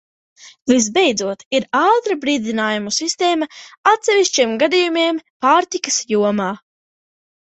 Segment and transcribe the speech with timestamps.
[0.69, 3.47] Visbeidzot, ir ātrā brīdinājumu sistēma
[3.93, 6.49] atsevišķiem gadījumiem pārtikas jomā.